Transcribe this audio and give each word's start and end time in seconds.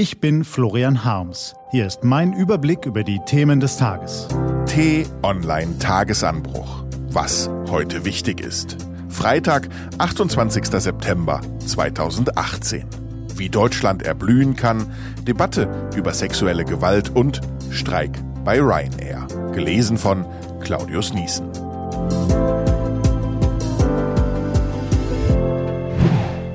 Ich 0.00 0.18
bin 0.18 0.44
Florian 0.44 1.04
Harms. 1.04 1.54
Hier 1.72 1.86
ist 1.86 2.04
mein 2.04 2.32
Überblick 2.32 2.86
über 2.86 3.04
die 3.04 3.20
Themen 3.26 3.60
des 3.60 3.76
Tages. 3.76 4.28
T-Online 4.64 5.78
Tagesanbruch. 5.78 6.84
Was 7.10 7.50
heute 7.68 8.02
wichtig 8.06 8.40
ist. 8.40 8.78
Freitag, 9.10 9.68
28. 9.98 10.64
September 10.80 11.42
2018. 11.66 12.86
Wie 13.34 13.50
Deutschland 13.50 14.02
erblühen 14.02 14.56
kann, 14.56 14.90
Debatte 15.28 15.68
über 15.94 16.14
sexuelle 16.14 16.64
Gewalt 16.64 17.10
und 17.14 17.42
Streik 17.70 18.12
bei 18.42 18.58
Ryanair. 18.58 19.28
Gelesen 19.52 19.98
von 19.98 20.24
Claudius 20.60 21.12
Niesen. 21.12 21.46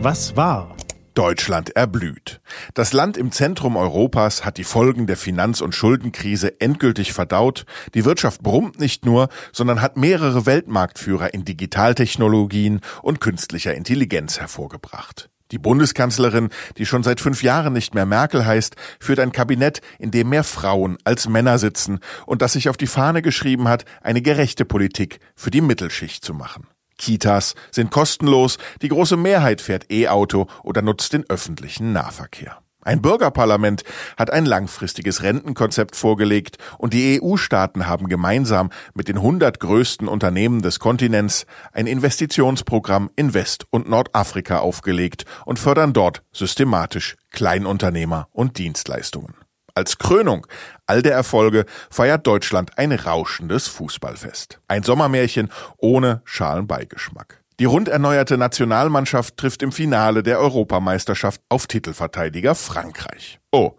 Was 0.01 0.35
war? 0.35 0.75
Deutschland 1.15 1.75
erblüht. 1.75 2.41
Das 2.73 2.93
Land 2.93 3.17
im 3.17 3.31
Zentrum 3.31 3.77
Europas 3.77 4.45
hat 4.45 4.57
die 4.57 4.63
Folgen 4.63 5.07
der 5.07 5.17
Finanz- 5.17 5.61
und 5.61 5.73
Schuldenkrise 5.73 6.59
endgültig 6.61 7.13
verdaut. 7.13 7.65
Die 7.93 8.05
Wirtschaft 8.05 8.43
brummt 8.43 8.79
nicht 8.79 9.05
nur, 9.05 9.29
sondern 9.51 9.81
hat 9.81 9.97
mehrere 9.97 10.45
Weltmarktführer 10.45 11.33
in 11.33 11.45
Digitaltechnologien 11.45 12.81
und 13.01 13.21
künstlicher 13.21 13.73
Intelligenz 13.73 14.39
hervorgebracht. 14.39 15.29
Die 15.51 15.59
Bundeskanzlerin, 15.59 16.49
die 16.77 16.85
schon 16.85 17.03
seit 17.03 17.21
fünf 17.21 17.43
Jahren 17.43 17.73
nicht 17.73 17.93
mehr 17.93 18.05
Merkel 18.05 18.45
heißt, 18.45 18.75
führt 18.99 19.19
ein 19.19 19.31
Kabinett, 19.31 19.81
in 19.99 20.11
dem 20.11 20.29
mehr 20.29 20.43
Frauen 20.43 20.97
als 21.03 21.29
Männer 21.29 21.59
sitzen 21.59 21.99
und 22.25 22.41
das 22.41 22.53
sich 22.53 22.67
auf 22.67 22.77
die 22.77 22.87
Fahne 22.87 23.21
geschrieben 23.21 23.67
hat, 23.67 23.85
eine 24.01 24.21
gerechte 24.21 24.65
Politik 24.65 25.19
für 25.35 25.51
die 25.51 25.61
Mittelschicht 25.61 26.25
zu 26.25 26.33
machen. 26.33 26.67
Kitas 26.97 27.55
sind 27.71 27.91
kostenlos, 27.91 28.57
die 28.81 28.89
große 28.89 29.17
Mehrheit 29.17 29.61
fährt 29.61 29.91
E-Auto 29.91 30.47
oder 30.63 30.81
nutzt 30.81 31.13
den 31.13 31.29
öffentlichen 31.29 31.93
Nahverkehr. 31.93 32.59
Ein 32.85 33.01
Bürgerparlament 33.01 33.83
hat 34.15 34.29
ein 34.29 34.45
langfristiges 34.45 35.23
Rentenkonzept 35.23 35.95
vorgelegt 35.95 36.59
und 36.77 36.93
die 36.93 37.19
EU-Staaten 37.19 37.87
haben 37.87 38.09
gemeinsam 38.09 38.69
mit 38.93 39.07
den 39.07 39.17
100 39.17 39.59
größten 39.59 40.07
Unternehmen 40.07 40.61
des 40.61 40.79
Kontinents 40.79 41.47
ein 41.73 41.87
Investitionsprogramm 41.87 43.09
in 43.15 43.33
West- 43.33 43.65
und 43.71 43.89
Nordafrika 43.89 44.59
aufgelegt 44.59 45.25
und 45.45 45.57
fördern 45.57 45.93
dort 45.93 46.21
systematisch 46.31 47.15
Kleinunternehmer 47.31 48.27
und 48.31 48.59
Dienstleistungen. 48.59 49.44
Als 49.77 49.97
Krönung 49.97 50.47
all 50.85 51.01
der 51.01 51.11
Erfolge 51.11 51.65
feiert 51.89 52.25
Deutschland 52.25 52.77
ein 52.77 52.93
rauschendes 52.93 53.67
Fußballfest. 53.67 54.61
Ein 54.69 54.83
Sommermärchen 54.83 55.49
ohne 55.77 56.21
Schalenbeigeschmack. 56.23 57.43
Die 57.59 57.65
rund 57.65 57.89
erneuerte 57.89 58.37
Nationalmannschaft 58.37 59.35
trifft 59.35 59.61
im 59.63 59.73
Finale 59.73 60.23
der 60.23 60.39
Europameisterschaft 60.39 61.41
auf 61.49 61.67
Titelverteidiger 61.67 62.55
Frankreich. 62.55 63.39
Oh, 63.51 63.73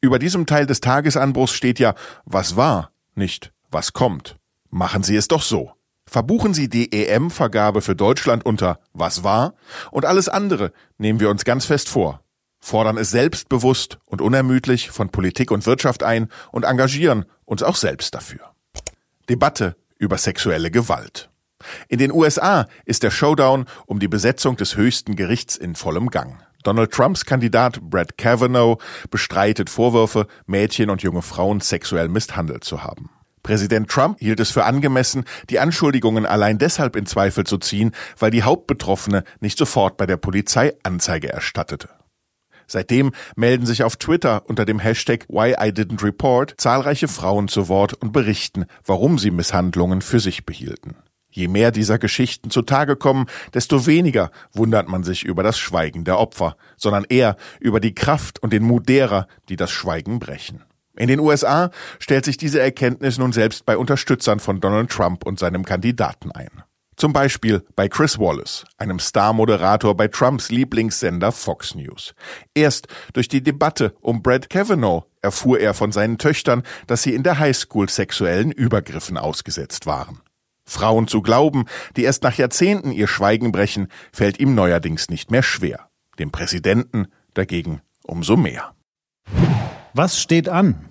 über 0.00 0.20
diesem 0.20 0.46
Teil 0.46 0.66
des 0.66 0.80
Tagesanbruchs 0.80 1.52
steht 1.52 1.80
ja, 1.80 1.94
was 2.24 2.54
war, 2.54 2.92
nicht 3.16 3.52
was 3.72 3.92
kommt. 3.92 4.36
Machen 4.70 5.02
Sie 5.02 5.16
es 5.16 5.26
doch 5.26 5.42
so. 5.42 5.72
Verbuchen 6.06 6.54
Sie 6.54 6.68
die 6.68 6.92
EM-Vergabe 6.92 7.82
für 7.82 7.96
Deutschland 7.96 8.46
unter 8.46 8.78
was 8.92 9.24
war 9.24 9.54
und 9.90 10.04
alles 10.04 10.28
andere 10.28 10.72
nehmen 10.96 11.18
wir 11.18 11.30
uns 11.30 11.44
ganz 11.44 11.64
fest 11.64 11.88
vor 11.88 12.23
fordern 12.64 12.96
es 12.96 13.10
selbstbewusst 13.10 13.98
und 14.06 14.22
unermüdlich 14.22 14.90
von 14.90 15.10
Politik 15.10 15.50
und 15.50 15.66
Wirtschaft 15.66 16.02
ein 16.02 16.28
und 16.50 16.64
engagieren 16.64 17.26
uns 17.44 17.62
auch 17.62 17.76
selbst 17.76 18.14
dafür. 18.14 18.40
Debatte 19.28 19.76
über 19.98 20.16
sexuelle 20.16 20.70
Gewalt. 20.70 21.28
In 21.88 21.98
den 21.98 22.10
USA 22.10 22.66
ist 22.86 23.02
der 23.02 23.10
Showdown 23.10 23.66
um 23.86 24.00
die 24.00 24.08
Besetzung 24.08 24.56
des 24.56 24.76
höchsten 24.76 25.14
Gerichts 25.14 25.56
in 25.56 25.74
vollem 25.74 26.10
Gang. 26.10 26.42
Donald 26.62 26.90
Trumps 26.90 27.26
Kandidat 27.26 27.82
Brett 27.82 28.16
Kavanaugh 28.16 28.78
bestreitet 29.10 29.68
Vorwürfe, 29.68 30.26
Mädchen 30.46 30.88
und 30.88 31.02
junge 31.02 31.22
Frauen 31.22 31.60
sexuell 31.60 32.08
misshandelt 32.08 32.64
zu 32.64 32.82
haben. 32.82 33.10
Präsident 33.42 33.90
Trump 33.90 34.18
hielt 34.20 34.40
es 34.40 34.50
für 34.50 34.64
angemessen, 34.64 35.24
die 35.50 35.58
Anschuldigungen 35.58 36.24
allein 36.24 36.56
deshalb 36.56 36.96
in 36.96 37.04
Zweifel 37.04 37.44
zu 37.44 37.58
ziehen, 37.58 37.92
weil 38.18 38.30
die 38.30 38.42
Hauptbetroffene 38.42 39.22
nicht 39.40 39.58
sofort 39.58 39.98
bei 39.98 40.06
der 40.06 40.16
Polizei 40.16 40.72
Anzeige 40.82 41.28
erstattete. 41.28 41.90
Seitdem 42.66 43.12
melden 43.36 43.66
sich 43.66 43.82
auf 43.82 43.96
Twitter 43.96 44.42
unter 44.46 44.64
dem 44.64 44.78
Hashtag 44.78 45.26
Why 45.28 45.52
I 45.52 45.70
Didn't 45.70 46.02
Report 46.02 46.54
zahlreiche 46.58 47.08
Frauen 47.08 47.48
zu 47.48 47.68
Wort 47.68 47.94
und 47.94 48.12
berichten, 48.12 48.66
warum 48.84 49.18
sie 49.18 49.30
Misshandlungen 49.30 50.02
für 50.02 50.20
sich 50.20 50.46
behielten. 50.46 50.96
Je 51.30 51.48
mehr 51.48 51.72
dieser 51.72 51.98
Geschichten 51.98 52.50
zutage 52.50 52.94
kommen, 52.94 53.26
desto 53.54 53.86
weniger 53.86 54.30
wundert 54.52 54.88
man 54.88 55.02
sich 55.02 55.24
über 55.24 55.42
das 55.42 55.58
Schweigen 55.58 56.04
der 56.04 56.20
Opfer, 56.20 56.56
sondern 56.76 57.04
eher 57.08 57.36
über 57.58 57.80
die 57.80 57.94
Kraft 57.94 58.40
und 58.40 58.52
den 58.52 58.62
Mut 58.62 58.88
derer, 58.88 59.26
die 59.48 59.56
das 59.56 59.72
Schweigen 59.72 60.20
brechen. 60.20 60.62
In 60.96 61.08
den 61.08 61.18
USA 61.18 61.70
stellt 61.98 62.24
sich 62.24 62.36
diese 62.36 62.60
Erkenntnis 62.60 63.18
nun 63.18 63.32
selbst 63.32 63.66
bei 63.66 63.76
Unterstützern 63.76 64.38
von 64.38 64.60
Donald 64.60 64.90
Trump 64.90 65.26
und 65.26 65.40
seinem 65.40 65.64
Kandidaten 65.64 66.30
ein. 66.30 66.62
Zum 67.04 67.12
Beispiel 67.12 67.62
bei 67.76 67.86
Chris 67.86 68.18
Wallace, 68.18 68.64
einem 68.78 68.98
Star-Moderator 68.98 69.94
bei 69.94 70.08
Trumps 70.08 70.48
Lieblingssender 70.48 71.32
Fox 71.32 71.74
News. 71.74 72.14
Erst 72.54 72.88
durch 73.12 73.28
die 73.28 73.42
Debatte 73.42 73.94
um 74.00 74.22
Brad 74.22 74.48
Kavanaugh 74.48 75.04
erfuhr 75.20 75.60
er 75.60 75.74
von 75.74 75.92
seinen 75.92 76.16
Töchtern, 76.16 76.62
dass 76.86 77.02
sie 77.02 77.12
in 77.12 77.22
der 77.22 77.38
Highschool 77.38 77.90
sexuellen 77.90 78.50
Übergriffen 78.50 79.18
ausgesetzt 79.18 79.84
waren. 79.84 80.22
Frauen 80.64 81.06
zu 81.06 81.20
glauben, 81.20 81.66
die 81.94 82.04
erst 82.04 82.22
nach 82.22 82.38
Jahrzehnten 82.38 82.90
ihr 82.90 83.06
Schweigen 83.06 83.52
brechen, 83.52 83.88
fällt 84.10 84.40
ihm 84.40 84.54
neuerdings 84.54 85.10
nicht 85.10 85.30
mehr 85.30 85.42
schwer. 85.42 85.90
Dem 86.18 86.30
Präsidenten 86.30 87.08
dagegen 87.34 87.82
umso 88.02 88.38
mehr. 88.38 88.74
Was 89.92 90.18
steht 90.18 90.48
an? 90.48 90.88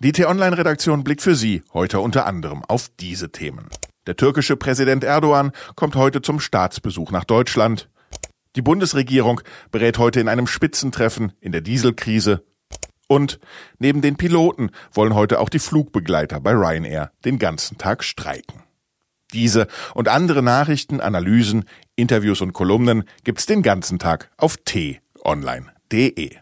Die 0.00 0.10
T-Online-Redaktion 0.10 1.04
blickt 1.04 1.22
für 1.22 1.36
Sie 1.36 1.62
heute 1.72 2.00
unter 2.00 2.26
anderem 2.26 2.64
auf 2.64 2.90
diese 2.98 3.30
Themen. 3.30 3.70
Der 4.06 4.16
türkische 4.16 4.56
Präsident 4.56 5.04
Erdogan 5.04 5.52
kommt 5.76 5.94
heute 5.94 6.22
zum 6.22 6.40
Staatsbesuch 6.40 7.12
nach 7.12 7.24
Deutschland. 7.24 7.88
Die 8.56 8.62
Bundesregierung 8.62 9.40
berät 9.70 9.98
heute 9.98 10.20
in 10.20 10.28
einem 10.28 10.46
Spitzentreffen 10.46 11.32
in 11.40 11.52
der 11.52 11.60
Dieselkrise. 11.60 12.44
Und 13.06 13.38
neben 13.78 14.02
den 14.02 14.16
Piloten 14.16 14.70
wollen 14.92 15.14
heute 15.14 15.38
auch 15.38 15.48
die 15.48 15.58
Flugbegleiter 15.58 16.40
bei 16.40 16.52
Ryanair 16.52 17.12
den 17.24 17.38
ganzen 17.38 17.78
Tag 17.78 18.02
streiken. 18.02 18.62
Diese 19.32 19.66
und 19.94 20.08
andere 20.08 20.42
Nachrichten, 20.42 21.00
Analysen, 21.00 21.64
Interviews 21.96 22.40
und 22.40 22.52
Kolumnen 22.52 23.04
gibt's 23.24 23.46
den 23.46 23.62
ganzen 23.62 23.98
Tag 23.98 24.30
auf 24.36 24.56
t-online.de. 24.56 26.36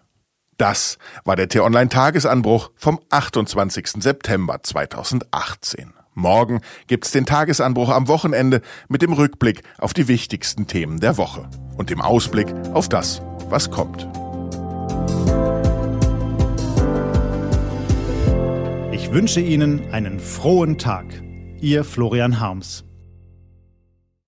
Das 0.56 0.98
war 1.25 1.37
der 1.37 1.48
T-Online 1.48 1.88
Tagesanbruch 1.88 2.71
vom 2.77 3.00
28. 3.10 4.03
September 4.03 4.62
2018. 4.62 6.00
Morgen 6.15 6.60
gibt's 6.87 7.12
den 7.12 7.26
Tagesanbruch 7.26 7.88
am 7.88 8.09
Wochenende 8.09 8.62
mit 8.88 9.03
dem 9.03 9.12
Rückblick 9.12 9.62
auf 9.78 9.94
die 9.94 10.09
wichtigsten 10.09 10.66
Themen 10.66 11.00
der 11.00 11.16
Woche 11.16 11.48
und 11.76 11.91
dem 11.91 12.00
Ausblick 12.00 12.53
auf 12.75 12.88
das, 12.88 13.22
was 13.48 13.71
kommt. 13.71 14.09
Ich 18.93 19.12
wünsche 19.12 19.41
Ihnen 19.41 19.93
einen 19.93 20.21
frohen 20.21 20.78
Tag. 20.78 21.06
Ihr 21.60 21.84
Florian 21.84 22.41
Harms. 22.41 22.84